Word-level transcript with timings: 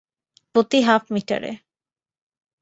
প্রতি 0.55 0.79
হাফ 0.81 1.03
মিটারে। 1.11 1.51